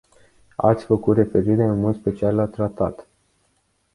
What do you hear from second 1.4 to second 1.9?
în